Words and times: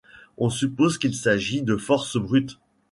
On 0.39 0.49
suppose 0.49 0.97
qu'il 0.97 1.13
s'agit 1.13 1.61
de 1.61 1.77
force 1.77 2.17
brute. 2.17 2.57